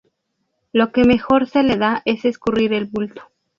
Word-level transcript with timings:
Lo 0.73 0.91
que 0.91 1.03
mejor 1.03 1.47
se 1.47 1.61
le 1.61 1.77
da 1.77 2.01
es 2.05 2.25
escurrir 2.25 2.73
el 2.73 2.85
bulto 2.85 3.21